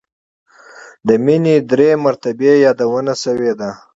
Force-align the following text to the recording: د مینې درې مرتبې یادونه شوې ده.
د 1.07 1.09
مینې 1.25 1.55
درې 1.71 1.89
مرتبې 2.05 2.51
یادونه 2.65 3.13
شوې 3.23 3.51
ده. 3.59 3.69